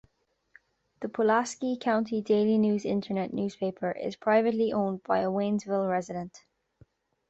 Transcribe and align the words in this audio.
The 1.01 1.09
Pulaski 1.09 1.77
County 1.79 2.21
Daily 2.23 2.57
News 2.57 2.85
internet 2.85 3.33
newspaper 3.35 3.91
is 3.91 4.15
privately 4.15 4.73
owned 4.73 5.03
by 5.03 5.19
a 5.19 5.29
Waynesville 5.29 5.87
resident. 5.87 6.39